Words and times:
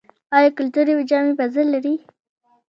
آیا 0.35 0.49
کلتوري 0.57 0.93
جامې 1.09 1.33
بازار 1.39 1.65
لري؟ 1.73 1.95